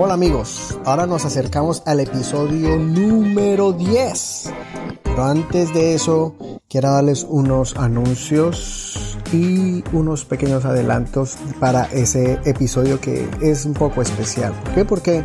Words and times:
Hola 0.00 0.14
amigos, 0.14 0.78
ahora 0.84 1.08
nos 1.08 1.24
acercamos 1.24 1.82
al 1.84 1.98
episodio 1.98 2.78
número 2.78 3.72
10. 3.72 4.44
Pero 5.02 5.24
antes 5.24 5.74
de 5.74 5.94
eso, 5.94 6.36
quiero 6.68 6.92
darles 6.92 7.24
unos 7.28 7.76
anuncios 7.76 9.18
y 9.32 9.82
unos 9.92 10.24
pequeños 10.24 10.64
adelantos 10.64 11.36
para 11.58 11.86
ese 11.86 12.38
episodio 12.44 13.00
que 13.00 13.28
es 13.42 13.66
un 13.66 13.74
poco 13.74 14.00
especial. 14.00 14.52
¿Por 14.62 14.72
qué? 14.72 14.84
Porque 14.84 15.24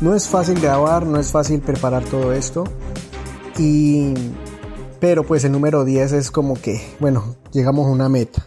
no 0.00 0.14
es 0.14 0.26
fácil 0.26 0.58
grabar, 0.58 1.04
no 1.04 1.20
es 1.20 1.30
fácil 1.30 1.60
preparar 1.60 2.02
todo 2.04 2.32
esto. 2.32 2.64
Y 3.58 4.14
pero 5.00 5.22
pues 5.26 5.44
el 5.44 5.52
número 5.52 5.84
10 5.84 6.12
es 6.14 6.30
como 6.30 6.54
que, 6.54 6.80
bueno, 6.98 7.36
llegamos 7.52 7.86
a 7.86 7.90
una 7.90 8.08
meta 8.08 8.46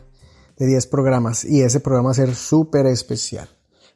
de 0.58 0.66
10 0.66 0.88
programas 0.88 1.46
y 1.46 1.62
ese 1.62 1.80
programa 1.80 2.08
va 2.08 2.14
a 2.14 2.16
ser 2.16 2.34
súper 2.34 2.88
especial. 2.88 3.48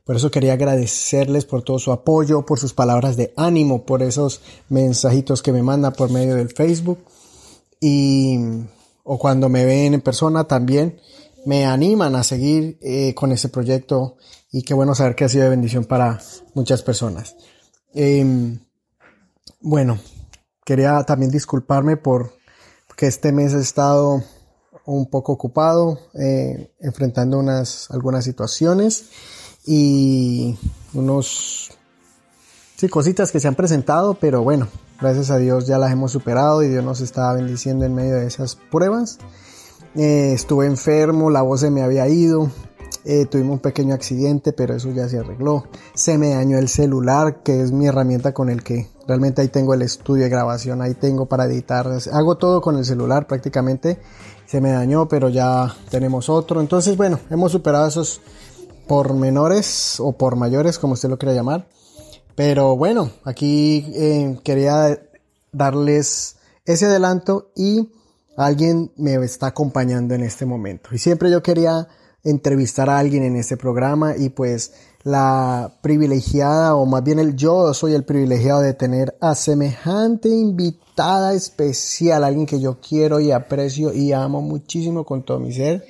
Por 0.05 0.15
eso 0.15 0.29
quería 0.29 0.53
agradecerles 0.53 1.45
por 1.45 1.63
todo 1.63 1.79
su 1.79 1.91
apoyo, 1.91 2.45
por 2.45 2.59
sus 2.59 2.73
palabras 2.73 3.17
de 3.17 3.33
ánimo, 3.35 3.85
por 3.85 4.03
esos 4.03 4.41
mensajitos 4.69 5.41
que 5.41 5.51
me 5.51 5.63
mandan 5.63 5.93
por 5.93 6.11
medio 6.11 6.35
del 6.35 6.49
Facebook. 6.49 6.99
Y 7.81 8.37
o 9.03 9.17
cuando 9.17 9.49
me 9.49 9.65
ven 9.65 9.95
en 9.95 10.01
persona 10.01 10.43
también 10.43 11.01
me 11.47 11.65
animan 11.65 12.15
a 12.15 12.23
seguir 12.23 12.77
eh, 12.81 13.15
con 13.15 13.31
ese 13.31 13.49
proyecto. 13.49 14.17
Y 14.51 14.61
qué 14.61 14.75
bueno 14.75 14.93
saber 14.93 15.15
que 15.15 15.23
ha 15.23 15.29
sido 15.29 15.45
de 15.45 15.49
bendición 15.49 15.85
para 15.85 16.19
muchas 16.53 16.83
personas. 16.83 17.35
Em, 17.95 18.59
bueno, 19.59 19.97
quería 20.63 21.03
también 21.03 21.31
disculparme 21.31 21.97
por 21.97 22.31
que 22.95 23.07
este 23.07 23.31
mes 23.31 23.55
he 23.55 23.59
estado 23.59 24.23
un 24.85 25.09
poco 25.09 25.31
ocupado 25.31 25.99
eh, 26.13 26.71
enfrentando 26.79 27.39
unas 27.39 27.89
algunas 27.89 28.23
situaciones 28.23 29.05
y 29.65 30.57
unos 30.93 31.71
sí 32.75 32.87
cositas 32.89 33.31
que 33.31 33.39
se 33.39 33.47
han 33.47 33.55
presentado 33.55 34.13
pero 34.15 34.43
bueno 34.43 34.67
gracias 34.99 35.31
a 35.31 35.37
Dios 35.37 35.67
ya 35.67 35.77
las 35.77 35.91
hemos 35.91 36.11
superado 36.11 36.63
y 36.63 36.69
Dios 36.69 36.83
nos 36.83 37.01
está 37.01 37.33
bendiciendo 37.33 37.85
en 37.85 37.95
medio 37.95 38.15
de 38.15 38.27
esas 38.27 38.55
pruebas 38.55 39.17
eh, 39.95 40.33
estuve 40.33 40.65
enfermo 40.65 41.29
la 41.29 41.41
voz 41.41 41.61
se 41.61 41.71
me 41.71 41.81
había 41.81 42.07
ido 42.07 42.51
eh, 43.07 43.27
tuvimos 43.27 43.53
un 43.53 43.59
pequeño 43.59 43.93
accidente, 43.93 44.51
pero 44.51 44.75
eso 44.75 44.89
ya 44.89 45.07
se 45.07 45.19
arregló. 45.19 45.65
Se 45.93 46.17
me 46.17 46.29
dañó 46.31 46.57
el 46.57 46.67
celular, 46.67 47.43
que 47.43 47.61
es 47.61 47.71
mi 47.71 47.85
herramienta 47.85 48.33
con 48.33 48.49
el 48.49 48.63
que 48.63 48.89
realmente 49.07 49.43
ahí 49.43 49.47
tengo 49.47 49.75
el 49.75 49.83
estudio 49.83 50.23
de 50.23 50.29
grabación, 50.29 50.81
ahí 50.81 50.95
tengo 50.95 51.27
para 51.27 51.45
editar. 51.45 51.87
Hago 52.11 52.37
todo 52.37 52.61
con 52.61 52.77
el 52.77 52.85
celular 52.85 53.27
prácticamente. 53.27 53.99
Se 54.47 54.59
me 54.59 54.71
dañó, 54.71 55.07
pero 55.07 55.29
ya 55.29 55.75
tenemos 55.91 56.29
otro. 56.29 56.61
Entonces, 56.61 56.97
bueno, 56.97 57.19
hemos 57.29 57.51
superado 57.51 57.87
esos 57.87 58.21
por 58.87 59.13
menores 59.13 59.99
o 59.99 60.13
por 60.13 60.35
mayores, 60.35 60.79
como 60.79 60.93
usted 60.93 61.09
lo 61.09 61.17
quiera 61.17 61.33
llamar. 61.33 61.67
Pero 62.35 62.75
bueno, 62.75 63.11
aquí 63.23 63.85
eh, 63.95 64.37
quería 64.43 64.99
darles 65.51 66.35
ese 66.65 66.85
adelanto 66.85 67.51
y 67.55 67.89
alguien 68.37 68.91
me 68.97 69.15
está 69.15 69.47
acompañando 69.47 70.13
en 70.13 70.23
este 70.23 70.45
momento. 70.45 70.89
Y 70.91 70.97
siempre 70.97 71.31
yo 71.31 71.41
quería 71.41 71.87
entrevistar 72.23 72.89
a 72.89 72.97
alguien 72.97 73.23
en 73.23 73.35
este 73.35 73.55
programa 73.55 74.15
y 74.17 74.29
pues 74.29 74.73
la 75.03 75.77
privilegiada 75.81 76.75
o 76.75 76.85
más 76.87 77.03
bien 77.03 77.19
el 77.19 77.35
yo 77.35 77.73
soy 77.73 77.93
el 77.93 78.03
privilegiado 78.03 78.61
de 78.61 78.73
tener 78.73 79.15
a 79.21 79.35
semejante 79.35 80.29
invitada 80.29 81.33
especial, 81.35 82.23
alguien 82.23 82.47
que 82.47 82.59
yo 82.59 82.79
quiero 82.81 83.19
y 83.19 83.31
aprecio 83.31 83.93
y 83.93 84.11
amo 84.11 84.41
muchísimo 84.41 85.05
con 85.05 85.23
todo 85.23 85.39
mi 85.39 85.53
ser 85.53 85.85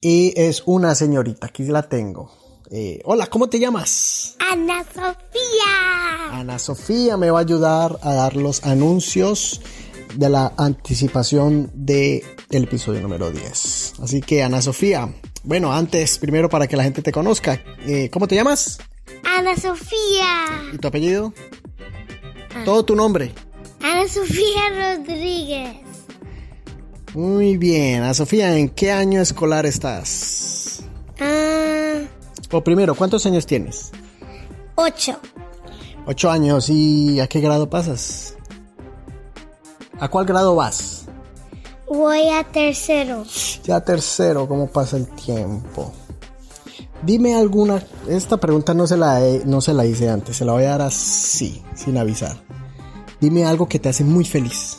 y 0.00 0.32
es 0.36 0.62
una 0.66 0.94
señorita, 0.94 1.46
aquí 1.48 1.64
la 1.64 1.82
tengo. 1.82 2.32
Eh, 2.70 3.00
hola, 3.04 3.26
¿cómo 3.26 3.48
te 3.48 3.58
llamas? 3.58 4.36
Ana 4.38 4.84
Sofía. 4.84 6.30
Ana 6.32 6.58
Sofía 6.58 7.16
me 7.16 7.30
va 7.30 7.40
a 7.40 7.42
ayudar 7.42 7.98
a 8.02 8.14
dar 8.14 8.36
los 8.36 8.64
anuncios 8.64 9.60
de 10.14 10.28
la 10.28 10.52
anticipación 10.56 11.70
del 11.74 12.22
episodio 12.50 13.00
número 13.00 13.30
10. 13.30 13.94
Así 14.02 14.20
que 14.20 14.42
Ana 14.42 14.62
Sofía, 14.62 15.12
bueno, 15.42 15.72
antes, 15.72 16.18
primero 16.18 16.48
para 16.48 16.66
que 16.66 16.76
la 16.76 16.84
gente 16.84 17.02
te 17.02 17.12
conozca, 17.12 17.62
eh, 17.86 18.08
¿cómo 18.10 18.26
te 18.26 18.36
llamas? 18.36 18.78
Ana 19.24 19.56
Sofía. 19.56 20.70
¿Y 20.72 20.78
tu 20.78 20.88
apellido? 20.88 21.34
Todo 22.64 22.84
tu 22.84 22.96
nombre. 22.96 23.34
Ana 23.82 24.08
Sofía 24.08 24.96
Rodríguez. 24.96 25.89
Muy 27.14 27.56
bien, 27.56 28.02
Ana 28.02 28.14
Sofía, 28.14 28.56
¿en 28.56 28.68
qué 28.68 28.92
año 28.92 29.20
escolar 29.20 29.66
estás? 29.66 30.80
Ah, 31.20 32.02
O 32.52 32.62
primero, 32.62 32.94
¿cuántos 32.94 33.26
años 33.26 33.46
tienes? 33.46 33.90
ocho. 34.76 35.18
Ocho 36.06 36.30
años, 36.30 36.68
¿y 36.70 37.20
a 37.20 37.26
qué 37.26 37.40
grado 37.40 37.68
pasas? 37.68 38.34
¿A 39.98 40.08
cuál 40.08 40.24
grado 40.24 40.54
vas? 40.54 41.04
Voy 41.86 42.28
a 42.28 42.44
tercero. 42.44 43.24
Ya 43.64 43.80
tercero, 43.84 44.48
¿cómo 44.48 44.68
pasa 44.68 44.96
el 44.96 45.08
tiempo? 45.08 45.92
Dime 47.02 47.34
alguna. 47.34 47.82
Esta 48.08 48.36
pregunta 48.38 48.72
no 48.72 48.86
se 48.86 48.96
la 48.96 49.20
he- 49.26 49.42
no 49.44 49.60
se 49.60 49.74
la 49.74 49.84
hice 49.84 50.08
antes, 50.08 50.36
se 50.36 50.44
la 50.44 50.52
voy 50.52 50.64
a 50.64 50.70
dar 50.70 50.82
así, 50.82 51.62
sin 51.74 51.98
avisar. 51.98 52.36
Dime 53.20 53.44
algo 53.44 53.68
que 53.68 53.78
te 53.78 53.88
hace 53.90 54.04
muy 54.04 54.24
feliz. 54.24 54.78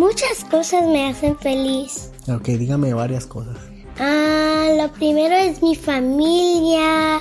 Muchas 0.00 0.44
cosas 0.50 0.86
me 0.86 1.10
hacen 1.10 1.36
feliz. 1.36 2.10
Ok, 2.26 2.44
dígame 2.44 2.94
varias 2.94 3.26
cosas. 3.26 3.58
Ah, 3.98 4.68
lo 4.74 4.90
primero 4.92 5.34
es 5.34 5.62
mi 5.62 5.76
familia 5.76 7.20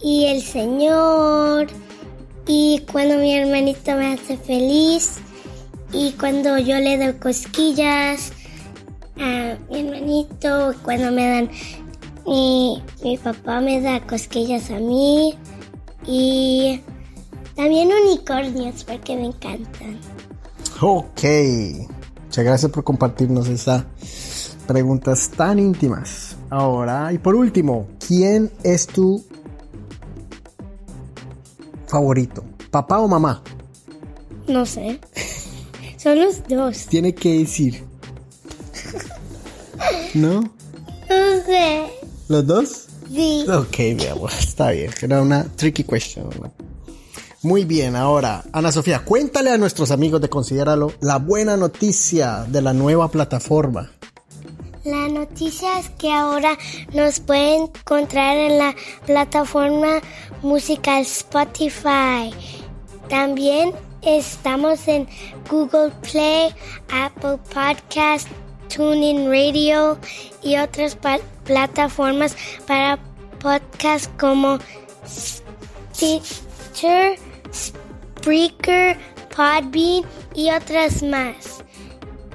y 0.00 0.26
el 0.26 0.40
Señor. 0.40 1.66
Y 2.46 2.84
cuando 2.92 3.16
mi 3.16 3.34
hermanito 3.34 3.96
me 3.96 4.12
hace 4.14 4.36
feliz. 4.36 5.16
Y 5.92 6.12
cuando 6.12 6.58
yo 6.58 6.78
le 6.78 6.96
doy 6.96 7.14
cosquillas 7.14 8.30
a 9.18 9.56
mi 9.68 9.80
hermanito. 9.80 10.76
Cuando 10.84 11.10
me 11.10 11.28
dan... 11.28 11.50
Mi, 12.24 12.84
mi 13.02 13.18
papá 13.18 13.60
me 13.60 13.80
da 13.80 13.98
cosquillas 14.06 14.70
a 14.70 14.78
mí. 14.78 15.34
Y 16.06 16.80
también 17.56 17.88
unicornios 17.88 18.84
porque 18.84 19.16
me 19.16 19.26
encantan. 19.26 19.98
Ok. 20.80 21.24
Muchas 22.26 22.44
gracias 22.44 22.70
por 22.70 22.84
compartirnos 22.84 23.48
esas 23.48 23.84
preguntas 24.66 25.30
tan 25.30 25.58
íntimas. 25.58 26.36
Ahora, 26.50 27.12
y 27.12 27.18
por 27.18 27.34
último, 27.34 27.88
¿quién 28.06 28.50
es 28.62 28.86
tu 28.86 29.24
favorito? 31.86 32.44
¿Papá 32.70 32.98
o 32.98 33.08
mamá? 33.08 33.42
No 34.46 34.66
sé. 34.66 35.00
Son 35.96 36.18
los 36.20 36.46
dos. 36.46 36.86
Tiene 36.86 37.14
que 37.14 37.38
decir. 37.38 37.84
¿No? 40.14 40.40
No 40.40 41.44
sé. 41.46 41.86
¿Los 42.28 42.46
dos? 42.46 42.86
Sí. 43.12 43.44
Ok, 43.48 43.78
mi 43.96 44.06
amor, 44.06 44.30
está 44.38 44.70
bien. 44.70 44.90
Era 45.00 45.22
una 45.22 45.44
tricky 45.44 45.84
question. 45.84 46.28
¿no? 46.40 46.52
Muy 47.42 47.64
bien, 47.64 47.96
ahora, 47.96 48.44
Ana 48.52 48.72
Sofía, 48.72 49.04
cuéntale 49.04 49.50
a 49.50 49.58
nuestros 49.58 49.90
amigos 49.90 50.20
de 50.20 50.28
Considéralo 50.28 50.92
la 51.00 51.18
buena 51.18 51.56
noticia 51.56 52.44
de 52.48 52.62
la 52.62 52.72
nueva 52.72 53.08
plataforma. 53.08 53.90
La 54.84 55.08
noticia 55.08 55.78
es 55.80 55.90
que 55.90 56.12
ahora 56.12 56.56
nos 56.92 57.18
pueden 57.20 57.62
encontrar 57.64 58.36
en 58.36 58.58
la 58.58 58.74
plataforma 59.04 60.00
musical 60.42 61.02
Spotify. 61.02 62.32
También 63.08 63.72
estamos 64.02 64.86
en 64.86 65.08
Google 65.50 65.92
Play, 66.10 66.54
Apple 66.92 67.38
Podcast, 67.52 68.28
TuneIn 68.74 69.28
Radio 69.28 69.98
y 70.42 70.56
otras 70.56 70.96
plataformas 71.44 72.36
para 72.66 72.98
podcasts 73.40 74.08
como 74.18 74.58
Stitcher, 75.94 77.18
Spreaker, 77.56 78.96
Podbean 79.34 80.04
y 80.34 80.50
otras 80.50 81.02
más. 81.02 81.64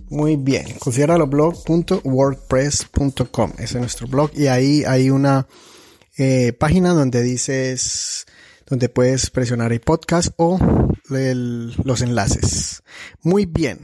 Muy 0.10 0.36
bien, 0.36 0.66
considéralo.blog.wordpress.com. 0.80 3.52
Ese 3.58 3.64
es 3.64 3.76
nuestro 3.76 4.08
blog 4.08 4.32
y 4.36 4.48
ahí 4.48 4.84
hay 4.86 5.10
una 5.10 5.48
eh, 6.18 6.54
página 6.54 6.94
donde 6.94 7.22
dices, 7.22 8.26
donde 8.66 8.90
puedes 8.90 9.30
presionar 9.30 9.74
el 9.74 9.82
podcast 9.82 10.30
o 10.38 10.60
los 11.10 12.02
enlaces. 12.02 12.84
Muy 13.22 13.46
bien. 13.46 13.80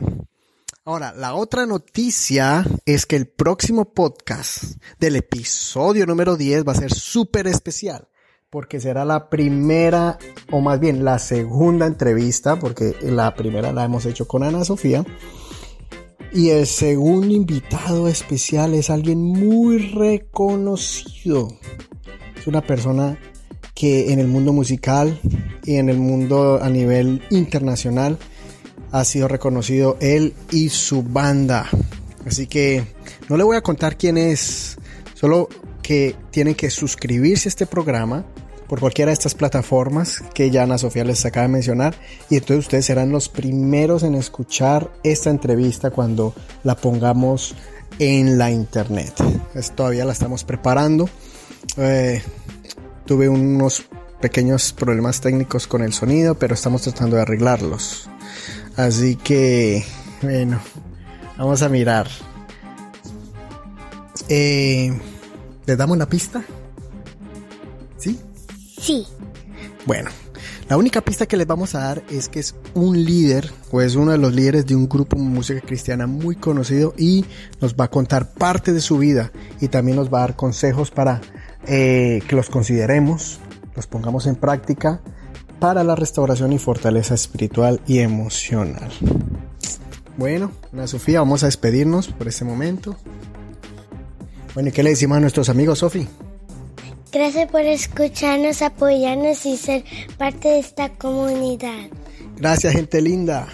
Ahora, 0.85 1.13
la 1.13 1.35
otra 1.35 1.65
noticia 1.65 2.65
es 2.85 3.05
que 3.05 3.15
el 3.15 3.27
próximo 3.27 3.93
podcast 3.93 4.63
del 4.99 5.17
episodio 5.17 6.05
número 6.05 6.35
10 6.35 6.67
va 6.67 6.71
a 6.71 6.75
ser 6.75 6.93
súper 6.93 7.47
especial 7.47 8.09
porque 8.49 8.79
será 8.79 9.05
la 9.05 9.29
primera, 9.29 10.17
o 10.51 10.59
más 10.59 10.79
bien 10.79 11.05
la 11.05 11.19
segunda 11.19 11.85
entrevista, 11.85 12.57
porque 12.57 12.95
la 13.03 13.35
primera 13.35 13.71
la 13.71 13.85
hemos 13.85 14.05
hecho 14.05 14.27
con 14.27 14.43
Ana 14.43 14.65
Sofía. 14.65 15.05
Y 16.31 16.49
el 16.49 16.67
segundo 16.67 17.33
invitado 17.33 18.07
especial 18.07 18.73
es 18.73 18.89
alguien 18.89 19.21
muy 19.21 19.89
reconocido. 19.89 21.47
Es 22.39 22.47
una 22.47 22.61
persona 22.61 23.17
que 23.75 24.13
en 24.13 24.19
el 24.19 24.27
mundo 24.27 24.53
musical 24.53 25.19
y 25.63 25.75
en 25.75 25.89
el 25.89 25.97
mundo 25.97 26.59
a 26.61 26.69
nivel 26.69 27.21
internacional 27.29 28.17
ha 28.91 29.03
sido 29.03 29.27
reconocido 29.27 29.97
él 29.99 30.33
y 30.51 30.69
su 30.69 31.03
banda. 31.03 31.69
Así 32.25 32.47
que 32.47 32.83
no 33.27 33.37
le 33.37 33.43
voy 33.43 33.57
a 33.57 33.61
contar 33.61 33.97
quién 33.97 34.17
es, 34.17 34.77
solo 35.13 35.49
que 35.81 36.15
tienen 36.31 36.55
que 36.55 36.69
suscribirse 36.69 37.47
a 37.47 37.51
este 37.51 37.65
programa 37.65 38.25
por 38.67 38.79
cualquiera 38.79 39.09
de 39.09 39.13
estas 39.13 39.33
plataformas 39.33 40.23
que 40.33 40.51
ya 40.51 40.63
Ana 40.63 40.77
Sofía 40.77 41.03
les 41.03 41.25
acaba 41.25 41.47
de 41.47 41.53
mencionar 41.53 41.95
y 42.29 42.35
entonces 42.35 42.65
ustedes 42.65 42.85
serán 42.85 43.11
los 43.11 43.27
primeros 43.27 44.03
en 44.03 44.15
escuchar 44.15 44.91
esta 45.03 45.29
entrevista 45.29 45.89
cuando 45.89 46.35
la 46.63 46.75
pongamos 46.75 47.55
en 47.97 48.37
la 48.37 48.51
internet. 48.51 49.13
Es, 49.55 49.71
todavía 49.71 50.05
la 50.05 50.13
estamos 50.13 50.43
preparando. 50.43 51.09
Eh, 51.81 52.21
tuve 53.05 53.29
unos 53.29 53.85
pequeños 54.19 54.73
problemas 54.73 55.21
técnicos 55.21 55.65
con 55.65 55.81
el 55.81 55.93
sonido, 55.93 56.35
pero 56.35 56.53
estamos 56.53 56.81
tratando 56.81 57.15
de 57.15 57.21
arreglarlos. 57.21 58.09
Así 58.75 59.15
que, 59.15 59.85
bueno, 60.21 60.59
vamos 61.37 61.61
a 61.61 61.69
mirar. 61.69 62.07
Eh, 64.27 64.91
¿Le 65.65 65.75
damos 65.77 65.97
la 65.97 66.07
pista? 66.07 66.43
¿Sí? 67.97 68.19
Sí. 68.79 69.07
Bueno, 69.85 70.09
la 70.67 70.77
única 70.77 71.01
pista 71.01 71.25
que 71.25 71.37
les 71.37 71.47
vamos 71.47 71.75
a 71.75 71.79
dar 71.79 72.03
es 72.09 72.27
que 72.27 72.39
es 72.39 72.55
un 72.73 73.03
líder 73.03 73.49
o 73.71 73.81
es 73.81 73.95
uno 73.95 74.11
de 74.11 74.17
los 74.17 74.33
líderes 74.33 74.65
de 74.65 74.75
un 74.75 74.87
grupo 74.87 75.15
de 75.15 75.23
música 75.23 75.61
cristiana 75.61 76.07
muy 76.07 76.35
conocido 76.35 76.93
y 76.97 77.25
nos 77.61 77.73
va 77.73 77.85
a 77.85 77.89
contar 77.89 78.33
parte 78.33 78.73
de 78.73 78.81
su 78.81 78.97
vida 78.97 79.31
y 79.61 79.69
también 79.69 79.97
nos 79.97 80.13
va 80.13 80.19
a 80.19 80.21
dar 80.21 80.35
consejos 80.35 80.91
para 80.91 81.21
eh, 81.69 82.21
que 82.27 82.35
los 82.35 82.49
consideremos, 82.49 83.39
los 83.75 83.85
pongamos 83.85 84.25
en 84.25 84.35
práctica 84.35 85.01
para 85.59 85.83
la 85.83 85.95
restauración 85.95 86.51
y 86.51 86.57
fortaleza 86.57 87.13
espiritual 87.13 87.79
y 87.85 87.99
emocional. 87.99 88.89
Bueno, 90.17 90.51
Ana 90.73 90.87
Sofía, 90.87 91.19
vamos 91.19 91.43
a 91.43 91.45
despedirnos 91.45 92.07
por 92.07 92.27
este 92.27 92.43
momento. 92.43 92.97
Bueno, 94.55 94.69
¿y 94.69 94.71
qué 94.71 94.81
le 94.81 94.89
decimos 94.89 95.17
a 95.17 95.21
nuestros 95.21 95.47
amigos, 95.49 95.79
Sofi? 95.79 96.07
Gracias 97.11 97.51
por 97.51 97.61
escucharnos, 97.61 98.63
apoyarnos 98.63 99.45
y 99.45 99.55
ser 99.55 99.83
parte 100.17 100.49
de 100.49 100.59
esta 100.59 100.89
comunidad. 100.89 101.89
Gracias, 102.35 102.73
gente 102.73 102.99
linda. 102.99 103.47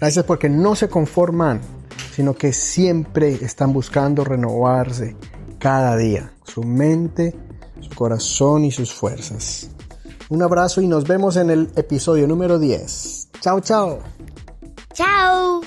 Gracias 0.00 0.24
porque 0.24 0.48
no 0.48 0.74
se 0.74 0.88
conforman, 0.88 1.60
sino 2.14 2.34
que 2.34 2.54
siempre 2.54 3.32
están 3.42 3.74
buscando 3.74 4.24
renovarse 4.24 5.16
cada 5.58 5.96
día, 5.96 6.32
su 6.44 6.62
mente, 6.62 7.34
su 7.80 7.94
corazón 7.94 8.64
y 8.64 8.70
sus 8.70 8.92
fuerzas. 8.92 9.70
Un 10.30 10.42
abrazo 10.42 10.80
y 10.80 10.86
nos 10.86 11.04
vemos 11.04 11.36
en 11.36 11.50
el 11.50 11.70
episodio 11.76 12.26
número 12.26 12.58
10. 12.58 13.28
Chao, 13.40 13.60
chao. 13.60 13.98
Chao. 14.92 15.57